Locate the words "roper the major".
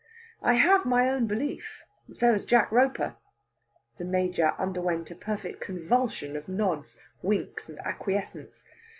2.71-4.55